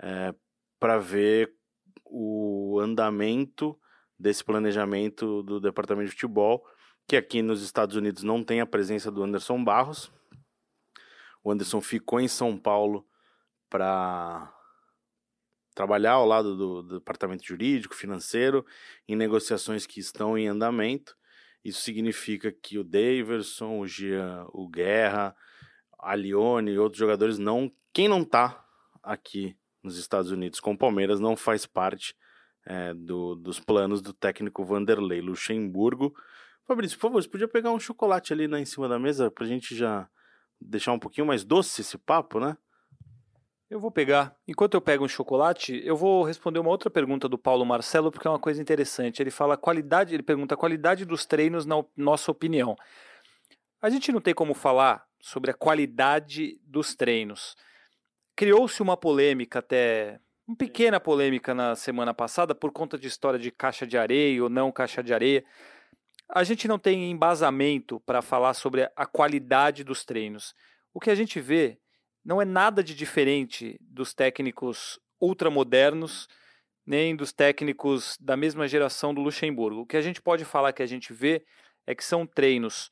[0.00, 0.32] é,
[0.78, 1.52] para ver
[2.04, 3.78] o andamento
[4.18, 6.64] desse planejamento do departamento de futebol,
[7.08, 10.12] que aqui nos Estados Unidos não tem a presença do Anderson Barros.
[11.42, 13.06] O Anderson ficou em São Paulo
[13.68, 14.52] para
[15.74, 18.66] trabalhar ao lado do, do, departamento jurídico, financeiro,
[19.08, 21.16] em negociações que estão em andamento.
[21.64, 23.86] Isso significa que o Daverson, o
[24.52, 25.36] o Guerra,
[25.98, 27.70] a Lione e outros jogadores não.
[27.92, 28.64] Quem não está
[29.02, 32.14] aqui nos Estados Unidos com o Palmeiras não faz parte
[32.64, 36.14] é, do, dos planos do técnico Vanderlei Luxemburgo.
[36.66, 39.44] Fabrício, por favor, você podia pegar um chocolate ali né, em cima da mesa para
[39.44, 40.08] a gente já
[40.60, 42.56] deixar um pouquinho mais doce esse papo, né?
[43.70, 44.34] Eu vou pegar.
[44.48, 48.26] Enquanto eu pego um chocolate, eu vou responder uma outra pergunta do Paulo Marcelo, porque
[48.26, 49.22] é uma coisa interessante.
[49.22, 52.74] Ele fala qualidade, ele pergunta a qualidade dos treinos na nossa opinião.
[53.80, 57.54] A gente não tem como falar sobre a qualidade dos treinos.
[58.34, 63.52] Criou-se uma polêmica até uma pequena polêmica na semana passada por conta de história de
[63.52, 65.44] caixa de areia ou não caixa de areia.
[66.28, 70.56] A gente não tem embasamento para falar sobre a qualidade dos treinos.
[70.92, 71.78] O que a gente vê
[72.30, 76.28] não é nada de diferente dos técnicos ultramodernos,
[76.86, 79.80] nem dos técnicos da mesma geração do Luxemburgo.
[79.80, 81.44] O que a gente pode falar que a gente vê
[81.84, 82.88] é que são treinos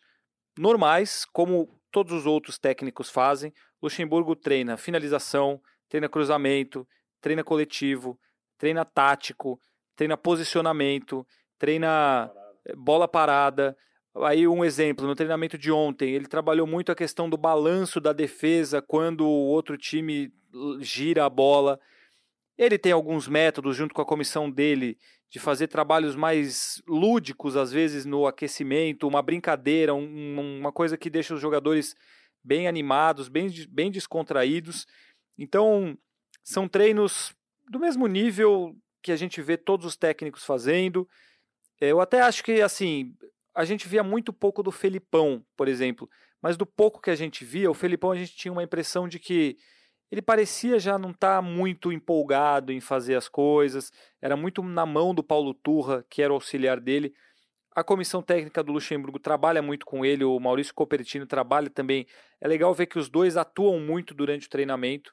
[0.59, 3.55] normais, como todos os outros técnicos fazem.
[3.81, 6.85] Luxemburgo treina finalização, treina cruzamento,
[7.21, 8.19] treina coletivo,
[8.59, 9.61] treina tático,
[9.95, 11.25] treina posicionamento,
[11.57, 12.29] treina
[12.65, 13.77] eh, bola parada,
[14.25, 18.13] Aí um exemplo, no treinamento de ontem, ele trabalhou muito a questão do balanço da
[18.13, 20.33] defesa quando o outro time
[20.81, 21.79] gira a bola.
[22.57, 24.99] Ele tem alguns métodos junto com a comissão dele
[25.31, 31.11] de fazer trabalhos mais lúdicos às vezes no aquecimento, uma brincadeira, um, uma coisa que
[31.11, 31.95] deixa os jogadores
[32.43, 34.87] bem animados, bem, bem descontraídos.
[35.37, 35.97] Então,
[36.43, 37.35] são treinos
[37.69, 41.07] do mesmo nível que a gente vê todos os técnicos fazendo.
[41.81, 43.15] Eu até acho que assim,
[43.59, 46.09] a gente via muito pouco do Felipão, por exemplo.
[46.41, 49.19] Mas do pouco que a gente via, o Felipão a gente tinha uma impressão de
[49.19, 49.57] que
[50.13, 53.91] ele parecia já não estar tá muito empolgado em fazer as coisas,
[54.23, 57.13] era muito na mão do Paulo Turra, que era o auxiliar dele.
[57.75, 62.07] A comissão técnica do Luxemburgo trabalha muito com ele, o Maurício Copertino trabalha também.
[62.41, 65.13] É legal ver que os dois atuam muito durante o treinamento.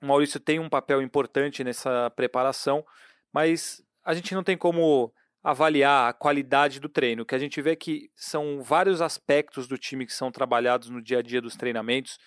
[0.00, 2.82] O Maurício tem um papel importante nessa preparação,
[3.30, 7.24] mas a gente não tem como avaliar a qualidade do treino.
[7.24, 11.18] Que a gente vê que são vários aspectos do time que são trabalhados no dia
[11.18, 12.18] a dia dos treinamentos.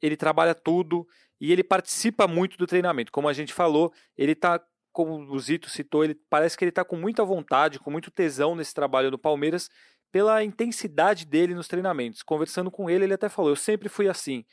[0.00, 1.06] Ele trabalha tudo
[1.40, 3.12] e ele participa muito do treinamento.
[3.12, 4.60] Como a gente falou, ele está,
[4.92, 8.54] como o Zito citou, ele parece que ele está com muita vontade, com muito tesão
[8.54, 9.68] nesse trabalho do Palmeiras,
[10.12, 12.22] pela intensidade dele nos treinamentos.
[12.22, 14.44] Conversando com ele, ele até falou: Eu sempre fui assim.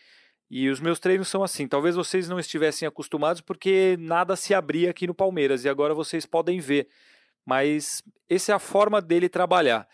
[0.49, 1.67] E os meus treinos são assim.
[1.67, 6.25] Talvez vocês não estivessem acostumados porque nada se abria aqui no Palmeiras e agora vocês
[6.25, 6.87] podem ver
[7.47, 9.87] mas essa é a forma dele trabalhar.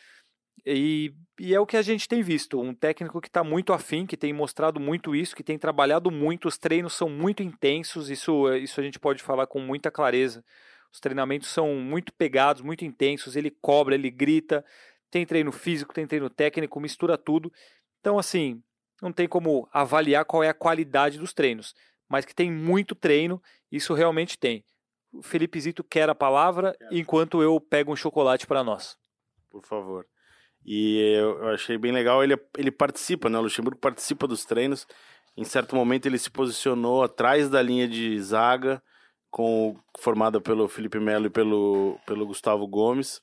[0.66, 4.08] E, e, é o que a gente tem visto, um técnico que está muito afim,
[4.08, 8.52] que tem mostrado muito isso, que tem trabalhado muito, os treinos são muito intensos, isso,
[8.56, 10.44] isso a gente pode falar com muita clareza.
[10.92, 14.66] Os treinamentos são muito pegados, muito intensos, ele cobra, ele grita,
[15.12, 17.54] tem treino físico, tem treino técnico, mistura tudo.
[18.00, 18.64] Então, assim,
[19.00, 21.76] não tem como avaliar qual é a qualidade dos treinos,
[22.10, 23.40] mas que tem muito treino,
[23.72, 24.66] isso realmente tem
[25.14, 28.98] o Felipe Zito quer a palavra enquanto eu pego um chocolate para nós.
[29.50, 30.06] Por favor.
[30.66, 33.38] E eu achei bem legal, ele, ele participa, né?
[33.38, 34.88] O Luxemburgo participa dos treinos.
[35.36, 38.82] Em certo momento ele se posicionou atrás da linha de zaga,
[39.30, 43.22] com, formada pelo Felipe Melo e pelo, pelo Gustavo Gomes,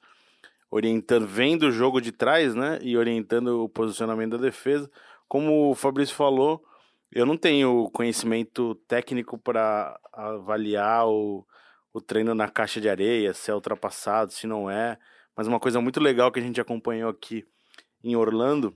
[0.71, 2.79] orientando, vendo o jogo de trás, né?
[2.83, 4.91] E orientando o posicionamento da defesa.
[5.27, 6.63] Como o Fabrício falou,
[7.11, 11.47] eu não tenho conhecimento técnico para avaliar o,
[11.93, 14.99] o treino na caixa de areia, se é ultrapassado, se não é.
[15.37, 17.47] Mas uma coisa muito legal que a gente acompanhou aqui
[18.03, 18.75] em Orlando.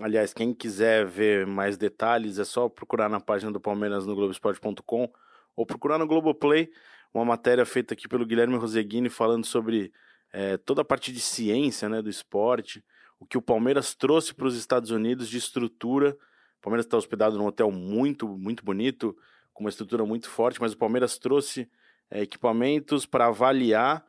[0.00, 5.10] Aliás, quem quiser ver mais detalhes é só procurar na página do Palmeiras no Globoesporte.com
[5.54, 6.70] ou procurar no Globoplay
[7.14, 9.92] uma matéria feita aqui pelo Guilherme Roseguini falando sobre
[10.32, 12.84] é, toda a parte de ciência né, do esporte,
[13.18, 16.10] o que o Palmeiras trouxe para os Estados Unidos de estrutura.
[16.58, 19.16] O Palmeiras está hospedado num hotel muito, muito bonito,
[19.54, 21.70] com uma estrutura muito forte, mas o Palmeiras trouxe
[22.10, 24.04] é, equipamentos para avaliar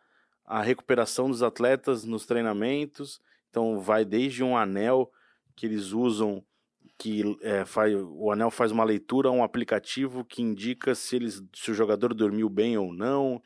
[0.45, 3.19] a recuperação dos atletas nos treinamentos.
[3.49, 5.11] Então, vai desde um anel
[5.55, 6.43] que eles usam,
[6.97, 11.71] que é, faz, o anel faz uma leitura, um aplicativo que indica se, eles, se
[11.71, 13.41] o jogador dormiu bem ou não.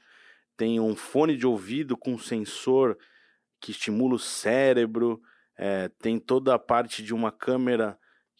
[0.55, 2.97] Tem um fone de ouvido com sensor
[3.59, 5.21] que estimula o cérebro,
[5.57, 7.97] é, tem toda a parte de uma câmera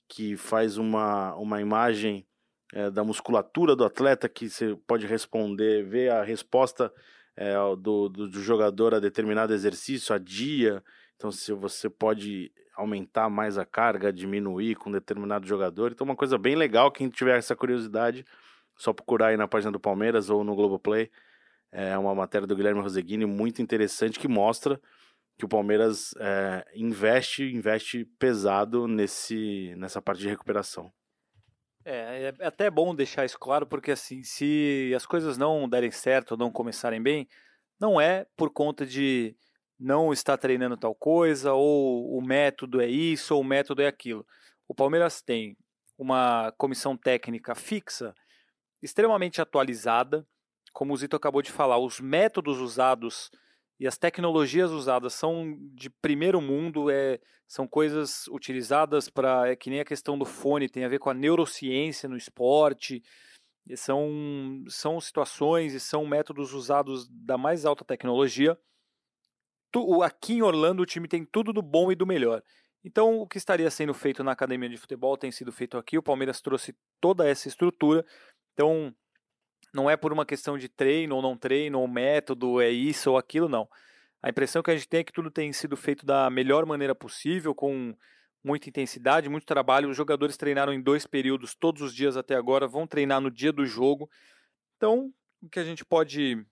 [0.07, 2.27] que faz uma, uma imagem
[2.73, 6.91] é, da musculatura do atleta que você pode responder, ver a resposta
[7.35, 10.83] é, do, do, do, jogador a determinado exercício, a dia.
[11.15, 15.91] Então, se você pode aumentar mais a carga, diminuir com determinado jogador.
[15.91, 16.91] Então, uma coisa bem legal.
[16.91, 18.25] Quem tiver essa curiosidade,
[18.77, 21.11] só procurar aí na página do Palmeiras ou no Globoplay.
[21.71, 24.79] É uma matéria do Guilherme Roseguini muito interessante que mostra
[25.37, 30.91] que o Palmeiras é, investe, investe pesado nesse, nessa parte de recuperação.
[31.83, 36.31] É, é até bom deixar isso claro, porque assim, se as coisas não derem certo
[36.31, 37.27] ou não começarem bem,
[37.79, 39.35] não é por conta de
[39.79, 44.25] não estar treinando tal coisa, ou o método é isso, ou o método é aquilo.
[44.67, 45.57] O Palmeiras tem
[45.97, 48.13] uma comissão técnica fixa,
[48.81, 50.25] extremamente atualizada,
[50.71, 53.31] como o Zito acabou de falar, os métodos usados
[53.81, 59.49] e as tecnologias usadas são de primeiro mundo, é, são coisas utilizadas para.
[59.49, 63.01] É que nem a questão do fone, tem a ver com a neurociência no esporte.
[63.75, 68.55] São, são situações e são métodos usados da mais alta tecnologia.
[70.03, 72.43] Aqui em Orlando o time tem tudo do bom e do melhor.
[72.85, 75.97] Então, o que estaria sendo feito na academia de futebol tem sido feito aqui.
[75.97, 78.05] O Palmeiras trouxe toda essa estrutura.
[78.53, 78.93] Então,
[79.73, 83.17] não é por uma questão de treino ou não treino, ou método, é isso ou
[83.17, 83.67] aquilo, não.
[84.21, 86.93] A impressão que a gente tem é que tudo tem sido feito da melhor maneira
[86.93, 87.95] possível, com
[88.43, 89.89] muita intensidade, muito trabalho.
[89.89, 93.51] Os jogadores treinaram em dois períodos todos os dias até agora, vão treinar no dia
[93.51, 94.09] do jogo.
[94.77, 96.45] Então, o que a gente pode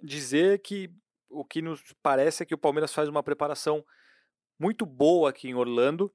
[0.00, 0.90] dizer é que
[1.28, 3.84] o que nos parece é que o Palmeiras faz uma preparação
[4.58, 6.12] muito boa aqui em Orlando.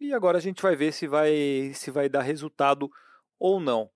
[0.00, 2.90] E agora a gente vai ver se vai se vai dar resultado
[3.38, 3.90] ou não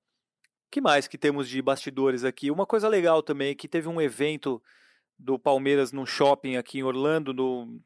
[0.74, 2.50] que mais que temos de bastidores aqui?
[2.50, 4.60] Uma coisa legal também é que teve um evento
[5.16, 7.80] do Palmeiras num shopping aqui em Orlando, no,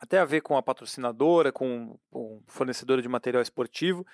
[0.00, 4.04] até a ver com a patrocinadora, com, com fornecedora de material esportivo,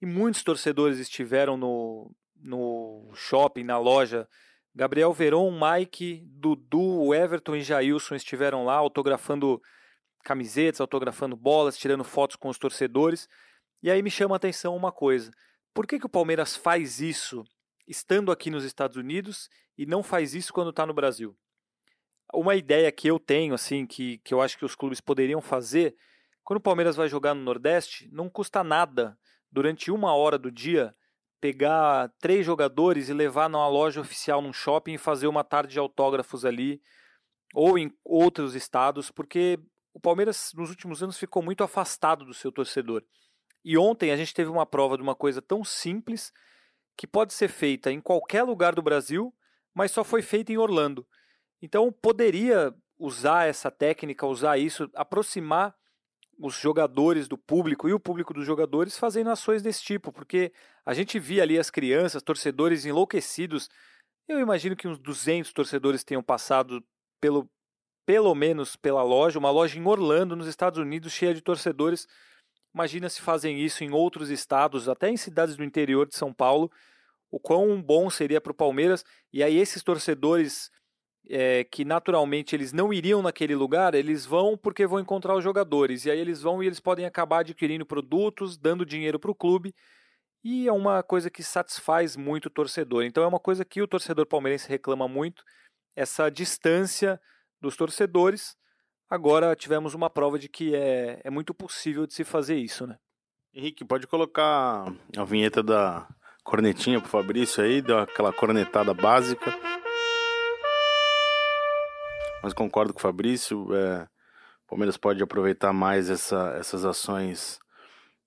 [0.00, 4.26] e muitos torcedores estiveram no, no shopping, na loja.
[4.74, 9.60] Gabriel Veron, Mike, Dudu, Everton e Jailson estiveram lá autografando
[10.24, 13.28] camisetas, autografando bolas, tirando fotos com os torcedores.
[13.82, 15.30] E aí me chama a atenção uma coisa.
[15.74, 17.44] Por que, que o Palmeiras faz isso
[17.88, 21.36] estando aqui nos Estados Unidos e não faz isso quando está no Brasil.
[22.32, 25.96] Uma ideia que eu tenho, assim, que, que eu acho que os clubes poderiam fazer,
[26.44, 29.18] quando o Palmeiras vai jogar no Nordeste, não custa nada,
[29.50, 30.94] durante uma hora do dia,
[31.40, 35.78] pegar três jogadores e levar numa loja oficial num shopping e fazer uma tarde de
[35.78, 36.82] autógrafos ali,
[37.54, 39.58] ou em outros estados, porque
[39.94, 43.02] o Palmeiras nos últimos anos ficou muito afastado do seu torcedor.
[43.64, 46.32] E ontem a gente teve uma prova de uma coisa tão simples
[46.98, 49.32] que pode ser feita em qualquer lugar do Brasil,
[49.72, 51.06] mas só foi feita em Orlando.
[51.62, 55.72] Então poderia usar essa técnica, usar isso, aproximar
[56.36, 60.52] os jogadores do público e o público dos jogadores fazendo ações desse tipo, porque
[60.84, 63.70] a gente via ali as crianças, torcedores enlouquecidos.
[64.26, 66.84] Eu imagino que uns 200 torcedores tenham passado
[67.20, 67.48] pelo
[68.04, 72.08] pelo menos pela loja, uma loja em Orlando, nos Estados Unidos, cheia de torcedores
[72.78, 76.70] Imagina se fazem isso em outros estados, até em cidades do interior de São Paulo,
[77.28, 79.04] o quão bom seria para o Palmeiras.
[79.32, 80.70] E aí esses torcedores
[81.28, 86.04] é, que naturalmente eles não iriam naquele lugar, eles vão porque vão encontrar os jogadores.
[86.04, 89.74] E aí eles vão e eles podem acabar adquirindo produtos, dando dinheiro para o clube.
[90.44, 93.02] E é uma coisa que satisfaz muito o torcedor.
[93.02, 95.42] Então é uma coisa que o torcedor palmeirense reclama muito,
[95.96, 97.20] essa distância
[97.60, 98.56] dos torcedores.
[99.10, 102.98] Agora tivemos uma prova de que é, é muito possível de se fazer isso, né?
[103.54, 104.84] Henrique, pode colocar
[105.16, 106.06] a vinheta da
[106.44, 109.50] cornetinha pro Fabrício aí, deu aquela cornetada básica.
[112.42, 114.02] Mas concordo com o Fabrício, é,
[114.64, 117.58] o Palmeiras pode aproveitar mais essa, essas ações,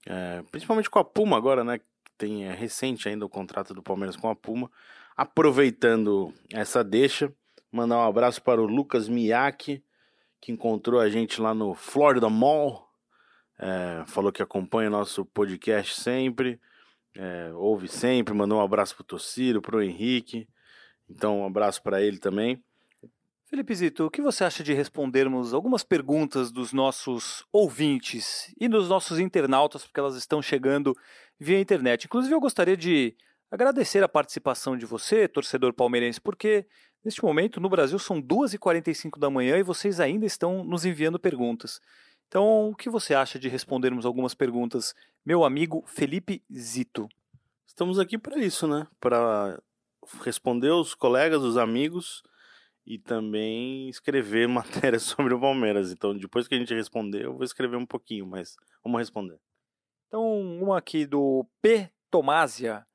[0.08, 1.80] é, principalmente com a Puma agora, né?
[2.18, 4.70] Tem é, recente ainda o contrato do Palmeiras com a Puma.
[5.16, 7.32] Aproveitando essa deixa,
[7.72, 9.84] mandar um abraço para o Lucas Miyake,
[10.42, 12.90] que encontrou a gente lá no Florida Mall.
[13.60, 16.60] É, falou que acompanha nosso podcast sempre,
[17.16, 20.48] é, ouve sempre, mandou um abraço pro Tociro, pro Henrique.
[21.08, 22.64] Então, um abraço para ele também.
[23.46, 28.88] Felipe Zito, o que você acha de respondermos algumas perguntas dos nossos ouvintes e dos
[28.90, 30.96] nossos internautas, porque elas estão chegando
[31.38, 32.06] via internet?
[32.06, 33.14] Inclusive, eu gostaria de
[33.52, 36.66] agradecer a participação de você, torcedor palmeirense, porque
[37.04, 41.82] Neste momento, no Brasil, são 2h45 da manhã e vocês ainda estão nos enviando perguntas.
[42.28, 44.94] Então, o que você acha de respondermos algumas perguntas,
[45.26, 47.10] meu amigo Felipe Zito?
[47.66, 48.88] Estamos aqui para isso, né?
[49.00, 49.60] Para
[50.24, 52.22] responder os colegas, os amigos
[52.86, 54.48] e também escrever
[54.94, 55.92] matérias sobre o Palmeiras.
[55.92, 59.40] Então, depois que a gente responder, eu vou escrever um pouquinho, mas vamos responder.
[60.08, 61.90] Então, uma aqui do P.
[62.12, 62.86] Tomásia.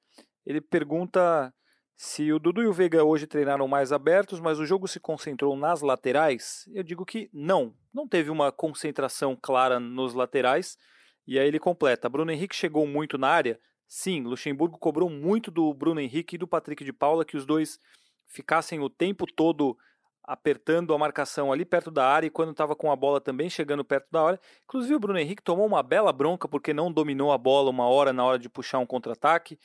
[0.46, 1.52] Ele pergunta
[1.96, 5.56] se o Dudu e o Veiga hoje treinaram mais abertos, mas o jogo se concentrou
[5.56, 6.68] nas laterais.
[6.72, 7.74] Eu digo que não.
[7.92, 10.78] Não teve uma concentração clara nos laterais.
[11.26, 12.08] E aí ele completa.
[12.08, 13.58] Bruno Henrique chegou muito na área?
[13.88, 17.78] Sim, Luxemburgo cobrou muito do Bruno Henrique e do Patrick de Paula que os dois
[18.26, 19.76] ficassem o tempo todo
[20.22, 23.84] apertando a marcação ali perto da área e quando estava com a bola também chegando
[23.84, 24.40] perto da área.
[24.64, 28.12] Inclusive o Bruno Henrique tomou uma bela bronca porque não dominou a bola uma hora
[28.12, 29.58] na hora de puxar um contra-ataque.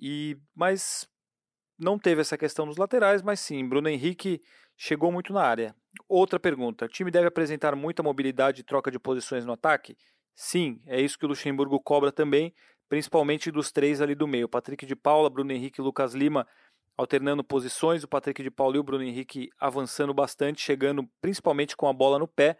[0.00, 1.08] E mas
[1.78, 4.40] não teve essa questão dos laterais, mas sim, Bruno Henrique
[4.76, 5.74] chegou muito na área.
[6.08, 9.96] Outra pergunta: o time deve apresentar muita mobilidade e troca de posições no ataque?
[10.34, 12.54] Sim, é isso que o Luxemburgo cobra também,
[12.88, 14.48] principalmente dos três ali do meio.
[14.48, 16.46] Patrick de Paula, Bruno Henrique e Lucas Lima
[16.98, 21.86] alternando posições, o Patrick de Paula e o Bruno Henrique avançando bastante, chegando principalmente com
[21.86, 22.58] a bola no pé,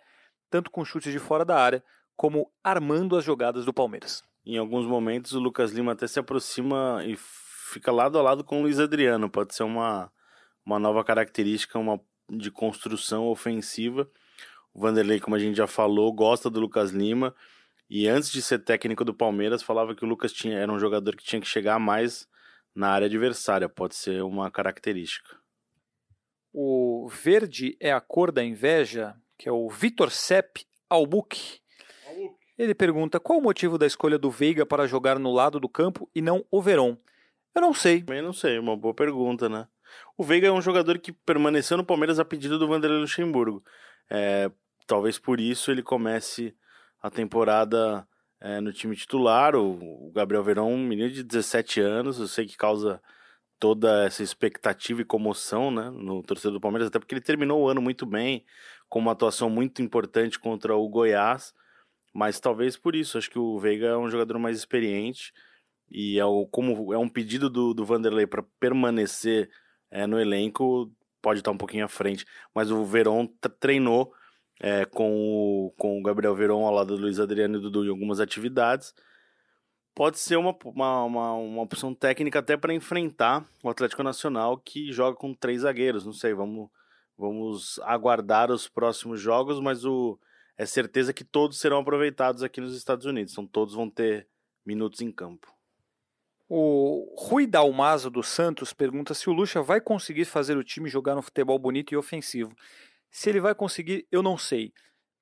[0.48, 1.82] tanto com chutes de fora da área,
[2.16, 4.22] como armando as jogadas do Palmeiras.
[4.48, 8.60] Em alguns momentos o Lucas Lima até se aproxima e fica lado a lado com
[8.60, 10.10] o Luiz Adriano, pode ser uma,
[10.64, 14.10] uma nova característica uma, de construção ofensiva.
[14.72, 17.34] O Vanderlei, como a gente já falou, gosta do Lucas Lima,
[17.90, 21.14] e antes de ser técnico do Palmeiras, falava que o Lucas tinha, era um jogador
[21.14, 22.26] que tinha que chegar mais
[22.74, 25.36] na área adversária, pode ser uma característica.
[26.54, 31.60] O verde é a cor da inveja, que é o Vitor Sepp Albuque.
[32.58, 36.10] Ele pergunta qual o motivo da escolha do Veiga para jogar no lado do campo
[36.14, 36.96] e não o Verón.
[37.54, 38.02] Eu não sei.
[38.02, 39.68] Também não sei, uma boa pergunta, né?
[40.16, 43.62] O Veiga é um jogador que permaneceu no Palmeiras a pedido do Vanderlei Luxemburgo.
[44.10, 44.50] É,
[44.86, 46.54] talvez por isso ele comece
[47.00, 48.06] a temporada
[48.40, 49.54] é, no time titular.
[49.54, 53.00] O, o Gabriel Verão, um menino de 17 anos, eu sei que causa
[53.58, 57.68] toda essa expectativa e comoção né, no torcedor do Palmeiras, até porque ele terminou o
[57.68, 58.44] ano muito bem,
[58.88, 61.52] com uma atuação muito importante contra o Goiás,
[62.12, 65.32] mas talvez por isso, acho que o Veiga é um jogador mais experiente
[65.90, 69.50] e é o, como é um pedido do, do Vanderlei para permanecer
[69.90, 70.92] é, no elenco,
[71.22, 73.26] pode estar um pouquinho à frente, mas o Verón
[73.60, 74.12] treinou
[74.60, 77.90] é, com, o, com o Gabriel Veron ao lado do Luiz Adriano e Dudu em
[77.90, 78.94] algumas atividades.
[79.94, 84.92] Pode ser uma, uma, uma, uma opção técnica até para enfrentar o Atlético Nacional que
[84.92, 86.04] joga com três zagueiros.
[86.06, 86.70] Não sei, vamos,
[87.16, 90.18] vamos aguardar os próximos jogos, mas o,
[90.58, 93.32] é certeza que todos serão aproveitados aqui nos Estados Unidos.
[93.32, 94.28] Então todos vão ter
[94.66, 95.50] minutos em campo.
[96.48, 101.14] O Rui Dalmazo dos Santos pergunta se o Lucha vai conseguir fazer o time jogar
[101.14, 102.52] no futebol bonito e ofensivo.
[103.10, 104.72] Se ele vai conseguir, eu não sei.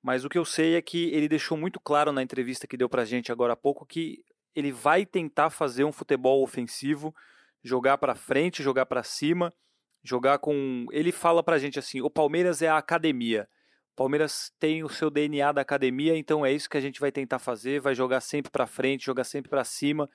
[0.01, 2.89] Mas o que eu sei é que ele deixou muito claro na entrevista que deu
[2.89, 4.23] pra gente agora há pouco que
[4.55, 7.13] ele vai tentar fazer um futebol ofensivo,
[7.63, 9.53] jogar para frente, jogar para cima,
[10.03, 10.85] jogar com.
[10.91, 13.47] Ele fala pra gente assim: o Palmeiras é a academia.
[13.97, 17.39] Palmeiras tem o seu DNA da academia, então é isso que a gente vai tentar
[17.39, 20.07] fazer, vai jogar sempre para frente, jogar sempre para cima,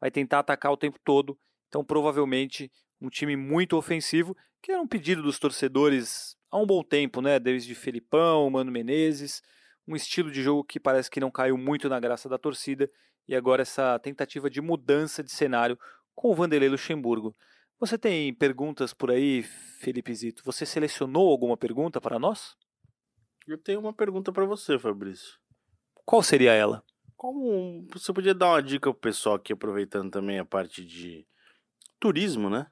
[0.00, 1.38] vai tentar atacar o tempo todo.
[1.68, 2.68] Então, provavelmente,
[3.00, 7.38] um time muito ofensivo, que era um pedido dos torcedores há um bom tempo, né?
[7.38, 9.40] Desde Felipão, Mano Menezes,
[9.86, 12.90] um estilo de jogo que parece que não caiu muito na graça da torcida
[13.28, 15.78] e agora essa tentativa de mudança de cenário
[16.12, 17.36] com o Vanderlei Luxemburgo.
[17.78, 19.44] Você tem perguntas por aí,
[19.78, 20.42] Felipe Zito?
[20.44, 22.56] Você selecionou alguma pergunta para nós?
[23.48, 25.38] Eu tenho uma pergunta para você, Fabrício.
[26.04, 26.84] Qual seria ela?
[27.16, 31.26] Como você podia dar uma dica pro pessoal aqui, aproveitando também a parte de
[31.98, 32.70] turismo, né?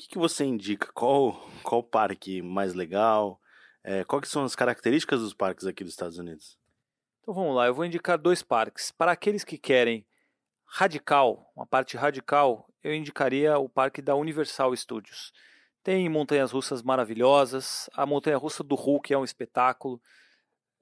[0.00, 0.90] que, que você indica?
[0.94, 3.38] Qual, qual parque mais legal?
[3.84, 6.58] É, quais são as características dos parques aqui dos Estados Unidos?
[7.20, 8.90] Então vamos lá, eu vou indicar dois parques.
[8.90, 10.06] Para aqueles que querem
[10.64, 15.32] radical, uma parte radical, eu indicaria o parque da Universal Studios.
[15.82, 20.00] Tem montanhas russas maravilhosas, a montanha russa do Hulk é um espetáculo,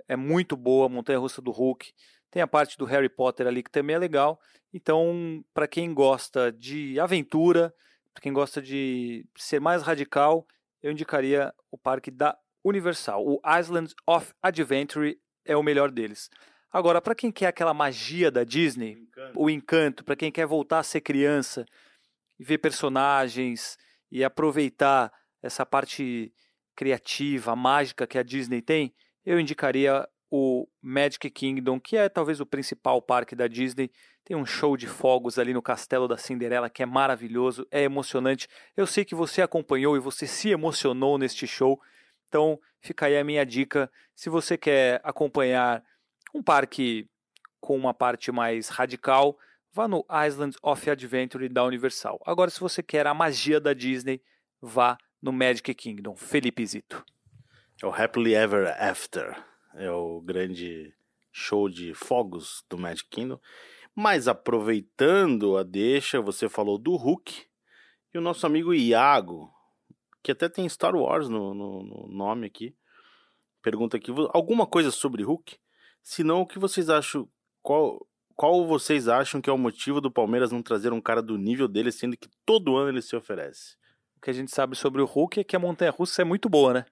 [0.08, 1.92] é muito boa a montanha russa do Hulk.
[2.30, 4.40] Tem a parte do Harry Potter ali que também é legal.
[4.72, 7.72] Então, para quem gosta de aventura,
[8.12, 10.46] para quem gosta de ser mais radical,
[10.82, 13.24] eu indicaria o parque da Universal.
[13.24, 16.29] O Islands of Adventure é o melhor deles.
[16.70, 18.96] Agora, para quem quer aquela magia da Disney,
[19.35, 21.64] o encanto, encanto para quem quer voltar a ser criança,
[22.38, 23.79] ver personagens
[24.11, 26.33] e aproveitar essa parte
[26.75, 28.94] criativa, mágica que a Disney tem,
[29.25, 33.90] eu indicaria o Magic Kingdom, que é talvez o principal parque da Disney.
[34.25, 38.46] Tem um show de fogos ali no Castelo da Cinderela que é maravilhoso, é emocionante.
[38.77, 41.81] Eu sei que você acompanhou e você se emocionou neste show.
[42.29, 43.90] Então, fica aí a minha dica.
[44.15, 45.83] Se você quer acompanhar
[46.35, 47.09] um parque
[47.61, 49.37] com uma parte mais radical,
[49.79, 52.20] vá no Island of Adventure da Universal.
[52.26, 54.20] Agora, se você quer a magia da Disney,
[54.60, 56.16] vá no Magic Kingdom?
[56.16, 57.04] Felipe Zito.
[57.81, 59.40] É o Happily Ever After.
[59.74, 60.92] É o grande
[61.31, 63.38] show de fogos do Magic Kingdom.
[63.94, 67.46] Mas aproveitando a deixa, você falou do Hulk.
[68.12, 69.48] E o nosso amigo Iago,
[70.24, 72.74] que até tem Star Wars no, no, no nome aqui,
[73.62, 75.56] pergunta aqui alguma coisa sobre Hulk?
[76.02, 77.29] Se não, o que vocês acham?
[77.62, 78.08] Qual,
[78.38, 81.66] qual vocês acham que é o motivo do Palmeiras não trazer um cara do nível
[81.66, 83.74] dele, sendo que todo ano ele se oferece?
[84.16, 86.48] O que a gente sabe sobre o Hulk é que a montanha russa é muito
[86.48, 86.84] boa, né?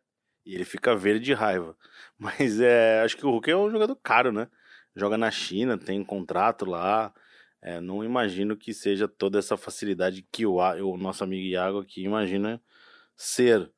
[0.45, 1.77] E ele fica verde de raiva.
[2.19, 4.49] Mas é, acho que o Hulk é um jogador caro, né?
[4.97, 7.15] Joga na China, tem um contrato lá.
[7.63, 12.03] É, não imagino que seja toda essa facilidade que o, o nosso amigo Iago aqui
[12.03, 12.61] imagina
[13.17, 13.71] ser.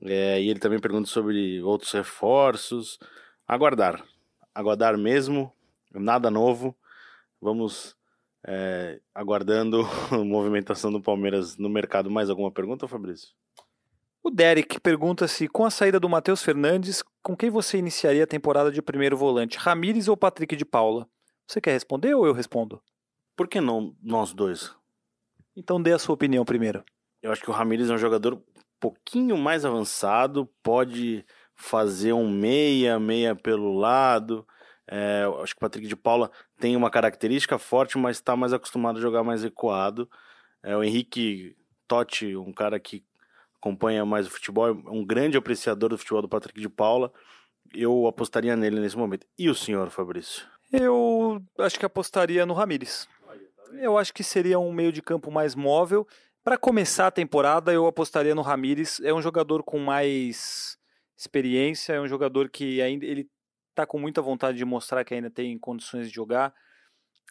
[0.00, 2.98] É, e ele também pergunta sobre outros reforços.
[3.46, 4.02] Aguardar.
[4.54, 5.52] Aguardar mesmo.
[5.92, 6.74] Nada novo.
[7.42, 7.96] Vamos
[8.46, 9.82] é, aguardando
[10.12, 12.08] a movimentação do Palmeiras no mercado.
[12.08, 13.30] Mais alguma pergunta, Fabrício?
[14.22, 18.28] O Derek pergunta se, com a saída do Matheus Fernandes, com quem você iniciaria a
[18.28, 21.08] temporada de primeiro volante, Ramires ou Patrick de Paula?
[21.44, 22.80] Você quer responder ou eu respondo?
[23.36, 24.72] Por que não nós dois?
[25.56, 26.84] Então dê a sua opinião primeiro.
[27.20, 28.42] Eu acho que o Ramires é um jogador um
[28.78, 31.26] pouquinho mais avançado, pode
[31.56, 34.46] fazer um meia, meia pelo lado.
[34.94, 36.30] É, acho que o Patrick de Paula
[36.60, 40.06] tem uma característica forte, mas está mais acostumado a jogar mais recuado.
[40.62, 41.56] É, o Henrique
[41.88, 43.02] Totti, um cara que
[43.56, 47.10] acompanha mais o futebol, é um grande apreciador do futebol do Patrick de Paula.
[47.72, 49.26] Eu apostaria nele nesse momento.
[49.38, 50.46] E o senhor, Fabrício?
[50.70, 53.08] Eu acho que apostaria no Ramires.
[53.80, 56.06] Eu acho que seria um meio de campo mais móvel.
[56.44, 59.00] Para começar a temporada, eu apostaria no Ramires.
[59.00, 60.76] É um jogador com mais
[61.16, 63.26] experiência, é um jogador que ainda ele
[63.72, 66.54] está com muita vontade de mostrar que ainda tem condições de jogar.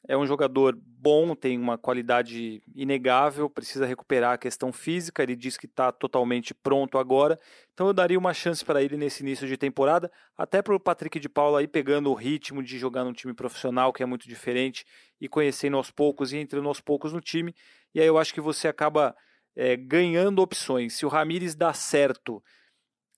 [0.07, 5.21] É um jogador bom, tem uma qualidade inegável, precisa recuperar a questão física.
[5.21, 7.39] Ele diz que está totalmente pronto agora,
[7.71, 11.19] então eu daria uma chance para ele nesse início de temporada, até para o Patrick
[11.19, 14.85] de Paula aí pegando o ritmo de jogar num time profissional, que é muito diferente,
[15.19, 17.53] e conhecendo aos poucos e entrando aos poucos no time.
[17.93, 19.15] E aí eu acho que você acaba
[19.55, 20.93] é, ganhando opções.
[20.97, 22.41] Se o Ramires dá certo,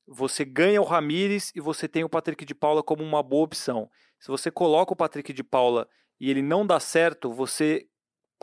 [0.07, 3.89] você ganha o Ramires e você tem o Patrick de Paula como uma boa opção.
[4.19, 5.87] Se você coloca o Patrick de Paula
[6.19, 7.87] e ele não dá certo, você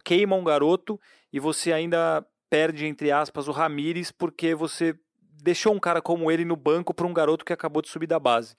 [0.04, 0.98] queima um garoto
[1.32, 4.98] e você ainda perde, entre aspas, o Ramires porque você
[5.42, 8.18] deixou um cara como ele no banco para um garoto que acabou de subir da
[8.18, 8.54] base.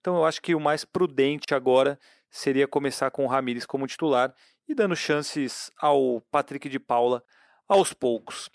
[0.00, 1.98] Então eu acho que o mais prudente agora
[2.30, 4.34] seria começar com o Ramires como titular
[4.68, 7.22] e dando chances ao Patrick de Paula
[7.68, 8.50] aos poucos.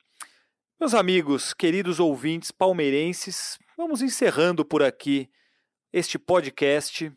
[0.80, 5.28] Meus amigos, queridos ouvintes palmeirenses, vamos encerrando por aqui
[5.92, 7.12] este podcast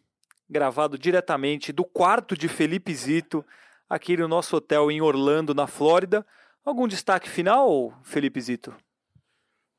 [0.48, 3.44] gravado diretamente do quarto de Felipe Zito,
[3.86, 6.26] aqui no nosso hotel em Orlando, na Flórida.
[6.64, 8.74] Algum destaque final, Felipe Zito?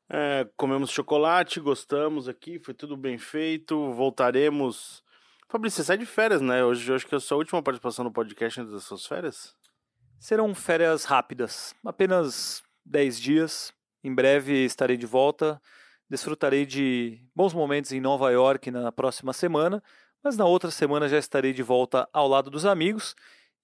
[0.08, 3.92] É, comemos chocolate, gostamos aqui, foi tudo bem feito.
[3.92, 5.02] Voltaremos.
[5.48, 6.64] Fabrício, você sai de férias, né?
[6.64, 9.56] Hoje acho que é a sua última participação no podcast antes das suas férias?
[10.20, 13.74] Serão férias rápidas, apenas 10 dias.
[14.04, 15.60] Em breve estarei de volta.
[16.08, 19.82] Desfrutarei de bons momentos em Nova York na próxima semana
[20.26, 23.14] mas na outra semana já estarei de volta ao lado dos amigos.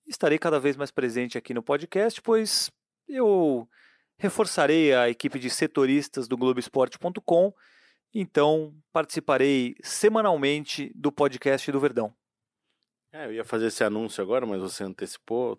[0.07, 2.71] Estarei cada vez mais presente aqui no podcast, pois
[3.09, 3.69] eu
[4.17, 7.53] reforçarei a equipe de setoristas do Globoesporte.com.
[8.15, 12.15] Então participarei semanalmente do podcast do Verdão.
[13.13, 15.59] É, eu ia fazer esse anúncio agora, mas você antecipou.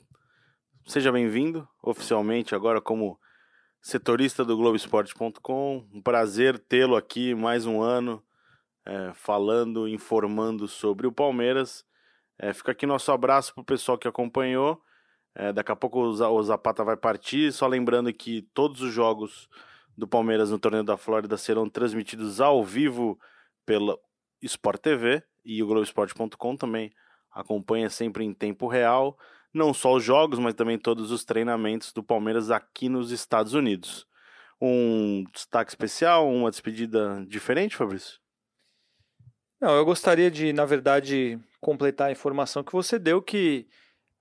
[0.88, 3.20] Seja bem-vindo oficialmente agora como
[3.84, 5.86] setorista do Globoesporte.com.
[5.94, 8.24] Um prazer tê-lo aqui mais um ano
[8.86, 11.86] é, falando, informando sobre o Palmeiras.
[12.40, 14.82] É, fica aqui nosso abraço para o pessoal que acompanhou.
[15.36, 17.52] É, daqui a pouco o Zapata vai partir.
[17.52, 19.50] Só lembrando que todos os jogos
[19.98, 23.20] do Palmeiras no Torneio da Flórida serão transmitidos ao vivo
[23.66, 24.00] pela
[24.42, 26.90] Sport TV e o Globoesporte.com também
[27.30, 29.18] acompanha sempre em tempo real,
[29.54, 34.08] não só os jogos, mas também todos os treinamentos do Palmeiras aqui nos Estados Unidos.
[34.60, 38.20] Um destaque especial, uma despedida diferente, Fabrício?
[39.62, 43.68] Não, eu gostaria de, na verdade, completar a informação que você deu, que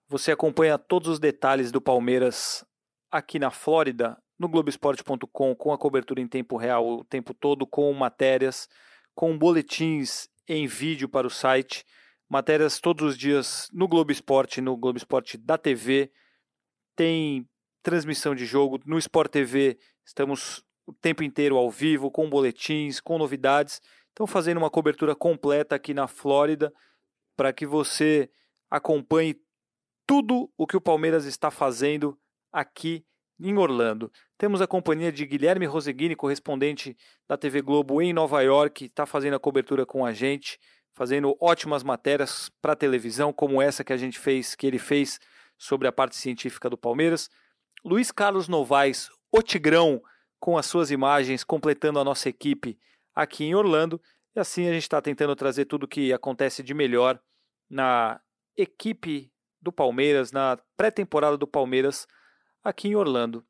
[0.08, 2.64] você acompanha todos os detalhes do Palmeiras
[3.10, 7.92] aqui na Flórida, no Globoesporte.com, com a cobertura em tempo real o tempo todo, com
[7.92, 8.68] matérias,
[9.14, 11.84] com boletins em vídeo para o site,
[12.32, 16.10] matérias todos os dias no Globo Esporte, no Globo Esporte da TV,
[16.96, 17.46] tem
[17.82, 23.18] transmissão de jogo no Sport TV, estamos o tempo inteiro ao vivo, com boletins, com
[23.18, 23.82] novidades.
[24.08, 26.72] Estão fazendo uma cobertura completa aqui na Flórida
[27.36, 28.30] para que você
[28.70, 29.38] acompanhe
[30.06, 32.18] tudo o que o Palmeiras está fazendo
[32.50, 33.04] aqui
[33.38, 34.10] em Orlando.
[34.38, 36.96] Temos a companhia de Guilherme Roseguini, correspondente
[37.28, 40.58] da TV Globo em Nova York, está fazendo a cobertura com a gente,
[40.94, 45.18] fazendo ótimas matérias para televisão, como essa que a gente fez, que ele fez
[45.58, 47.30] sobre a parte científica do Palmeiras.
[47.84, 50.02] Luiz Carlos Novaes, o Tigrão,
[50.38, 52.78] com as suas imagens, completando a nossa equipe
[53.14, 54.00] aqui em Orlando.
[54.34, 57.20] E assim a gente está tentando trazer tudo o que acontece de melhor
[57.70, 58.20] na
[58.56, 62.06] equipe do Palmeiras, na pré-temporada do Palmeiras
[62.62, 63.44] aqui em Orlando.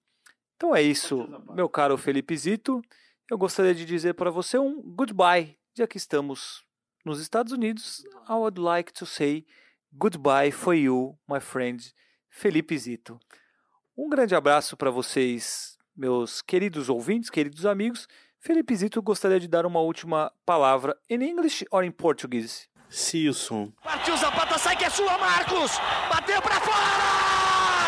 [0.57, 2.83] Então é isso, meu caro Felipe Zito.
[3.31, 6.65] Eu gostaria de dizer para você um goodbye, já que estamos
[7.05, 8.05] nos Estados Unidos.
[8.29, 9.45] I would like to say
[9.93, 11.81] goodbye for you, my friend
[12.29, 13.19] Felipe Zito.
[13.97, 18.07] Um grande abraço para vocês, meus queridos ouvintes, queridos amigos.
[18.41, 22.69] Felipe Zito gostaria de dar uma última palavra em English or em português.
[22.89, 23.73] See you soon.
[23.83, 25.73] Partiu Zapata, sai que é sua, Marcos!
[26.11, 27.82] Bateu pra fora!